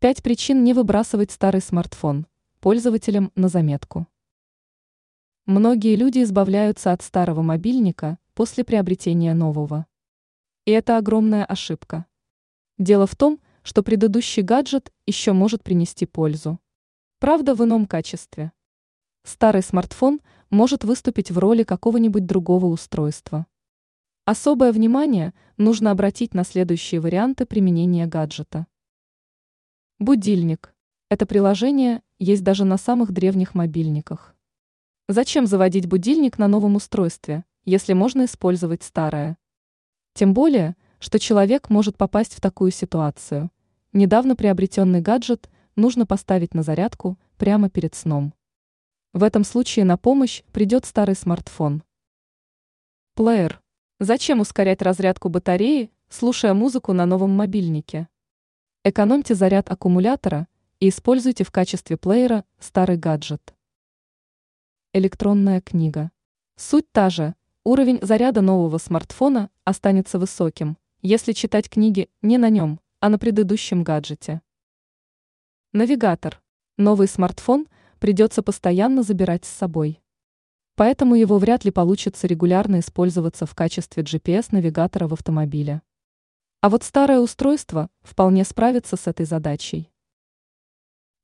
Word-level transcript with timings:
Пять 0.00 0.22
причин 0.22 0.62
не 0.62 0.74
выбрасывать 0.74 1.32
старый 1.32 1.60
смартфон. 1.60 2.28
Пользователям 2.60 3.32
на 3.34 3.48
заметку. 3.48 4.06
Многие 5.44 5.96
люди 5.96 6.22
избавляются 6.22 6.92
от 6.92 7.02
старого 7.02 7.42
мобильника 7.42 8.20
после 8.34 8.62
приобретения 8.62 9.34
нового. 9.34 9.86
И 10.66 10.70
это 10.70 10.98
огромная 10.98 11.44
ошибка. 11.44 12.06
Дело 12.78 13.08
в 13.08 13.16
том, 13.16 13.40
что 13.64 13.82
предыдущий 13.82 14.44
гаджет 14.44 14.92
еще 15.04 15.32
может 15.32 15.64
принести 15.64 16.06
пользу. 16.06 16.60
Правда, 17.18 17.56
в 17.56 17.64
ином 17.64 17.84
качестве. 17.86 18.52
Старый 19.24 19.64
смартфон 19.64 20.20
может 20.48 20.84
выступить 20.84 21.32
в 21.32 21.38
роли 21.38 21.64
какого-нибудь 21.64 22.24
другого 22.24 22.66
устройства. 22.66 23.48
Особое 24.26 24.70
внимание 24.70 25.34
нужно 25.56 25.90
обратить 25.90 26.34
на 26.34 26.44
следующие 26.44 27.00
варианты 27.00 27.46
применения 27.46 28.06
гаджета. 28.06 28.68
Будильник. 30.00 30.72
Это 31.10 31.26
приложение 31.26 32.02
есть 32.20 32.44
даже 32.44 32.64
на 32.64 32.78
самых 32.78 33.10
древних 33.10 33.56
мобильниках. 33.56 34.36
Зачем 35.08 35.44
заводить 35.44 35.88
будильник 35.88 36.38
на 36.38 36.46
новом 36.46 36.76
устройстве, 36.76 37.44
если 37.64 37.94
можно 37.94 38.26
использовать 38.26 38.84
старое? 38.84 39.36
Тем 40.14 40.34
более, 40.34 40.76
что 41.00 41.18
человек 41.18 41.68
может 41.68 41.96
попасть 41.96 42.32
в 42.34 42.40
такую 42.40 42.70
ситуацию. 42.70 43.50
Недавно 43.92 44.36
приобретенный 44.36 45.00
гаджет 45.00 45.50
нужно 45.74 46.06
поставить 46.06 46.54
на 46.54 46.62
зарядку 46.62 47.18
прямо 47.36 47.68
перед 47.68 47.96
сном. 47.96 48.34
В 49.12 49.24
этом 49.24 49.42
случае 49.42 49.84
на 49.84 49.96
помощь 49.96 50.44
придет 50.52 50.86
старый 50.86 51.16
смартфон. 51.16 51.82
Плеер. 53.14 53.60
Зачем 53.98 54.38
ускорять 54.38 54.80
разрядку 54.80 55.28
батареи, 55.28 55.90
слушая 56.08 56.54
музыку 56.54 56.92
на 56.92 57.04
новом 57.04 57.30
мобильнике? 57.30 58.06
Экономьте 58.84 59.34
заряд 59.34 59.70
аккумулятора 59.70 60.46
и 60.78 60.88
используйте 60.88 61.42
в 61.42 61.50
качестве 61.50 61.96
плеера 61.96 62.44
старый 62.60 62.96
гаджет. 62.96 63.54
Электронная 64.92 65.60
книга. 65.60 66.12
Суть 66.56 66.90
та 66.92 67.10
же, 67.10 67.34
уровень 67.64 67.98
заряда 68.02 68.40
нового 68.40 68.78
смартфона 68.78 69.50
останется 69.64 70.20
высоким, 70.20 70.78
если 71.02 71.32
читать 71.32 71.68
книги 71.68 72.08
не 72.22 72.38
на 72.38 72.50
нем, 72.50 72.80
а 73.00 73.08
на 73.08 73.18
предыдущем 73.18 73.82
гаджете. 73.82 74.42
Навигатор. 75.72 76.40
Новый 76.76 77.08
смартфон 77.08 77.66
придется 77.98 78.42
постоянно 78.42 79.02
забирать 79.02 79.44
с 79.44 79.48
собой. 79.48 80.00
Поэтому 80.76 81.16
его 81.16 81.38
вряд 81.38 81.64
ли 81.64 81.72
получится 81.72 82.28
регулярно 82.28 82.78
использоваться 82.78 83.44
в 83.44 83.54
качестве 83.56 84.04
GPS-навигатора 84.04 85.08
в 85.08 85.14
автомобиле. 85.14 85.82
А 86.60 86.70
вот 86.70 86.82
старое 86.82 87.20
устройство 87.20 87.88
вполне 88.02 88.44
справится 88.44 88.96
с 88.96 89.06
этой 89.06 89.26
задачей. 89.26 89.92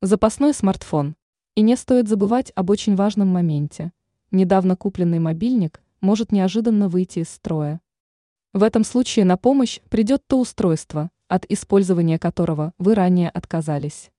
Запасной 0.01 0.55
смартфон. 0.55 1.17
И 1.57 1.63
не 1.63 1.75
стоит 1.75 2.09
забывать 2.09 2.53
об 2.55 2.71
очень 2.71 2.95
важном 2.95 3.29
моменте. 3.29 3.93
Недавно 4.31 4.77
купленный 4.77 5.19
мобильник 5.19 5.83
может 6.01 6.31
неожиданно 6.31 6.89
выйти 6.89 7.19
из 7.21 7.31
строя. 7.31 7.81
В 8.53 8.63
этом 8.63 8.85
случае 8.85 9.25
на 9.25 9.37
помощь 9.37 9.81
придет 9.89 10.23
то 10.29 10.39
устройство, 10.39 11.11
от 11.27 11.45
использования 11.47 12.21
которого 12.21 12.73
вы 12.79 12.95
ранее 12.95 13.29
отказались. 13.29 14.13